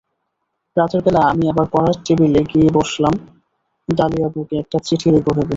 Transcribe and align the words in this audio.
রাতের 0.77 1.01
বেলা 1.01 1.21
আমি 1.31 1.43
আবার 1.51 1.65
পড়ার 1.73 1.95
টেবিলে 2.05 2.41
গিয়ে 2.51 2.67
বসলাম 2.73 3.13
ডালিয়াবুকে 3.89 4.55
একটা 4.59 4.77
চিঠি 4.87 5.07
লিখব 5.13 5.27
ভেবে। 5.29 5.43